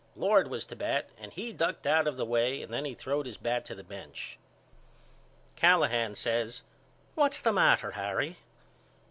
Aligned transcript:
Lord 0.15 0.47
was 0.49 0.65
to 0.65 0.75
bat 0.75 1.11
and 1.19 1.31
he 1.31 1.53
ducked 1.53 1.85
out 1.85 2.07
of 2.07 2.17
the 2.17 2.25
way 2.25 2.63
and 2.63 2.73
then 2.73 2.95
throwed 2.95 3.27
his 3.27 3.37
bat 3.37 3.63
to 3.65 3.75
the 3.75 3.83
bench. 3.83 4.39
Callahan 5.55 6.15
says 6.15 6.63
What's 7.13 7.39
the 7.39 7.53
matter 7.53 7.91
Harry? 7.91 8.37